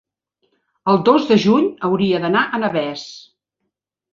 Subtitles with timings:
[0.93, 3.05] el dos de juny hauria d'anar a Navès.